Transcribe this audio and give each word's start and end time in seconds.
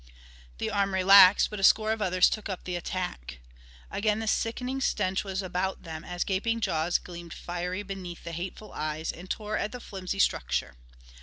The 0.57 0.71
arm 0.71 0.95
relaxed, 0.95 1.51
but 1.51 1.59
a 1.59 1.63
score 1.63 1.91
of 1.91 2.01
others 2.01 2.27
took 2.27 2.49
up 2.49 2.63
the 2.63 2.75
attack. 2.75 3.39
Again 3.91 4.17
the 4.17 4.25
sickening 4.27 4.81
stench 4.81 5.23
was 5.23 5.43
about 5.43 5.83
them 5.83 6.03
as 6.03 6.23
gaping 6.23 6.59
jaws 6.59 6.97
gleamed 6.97 7.35
fiery 7.35 7.83
beneath 7.83 8.23
the 8.23 8.31
hateful 8.31 8.73
eyes 8.73 9.11
and 9.11 9.29
tore 9.29 9.57
at 9.59 9.71
the 9.71 9.79
flimsy 9.79 10.17
structure. 10.17 10.73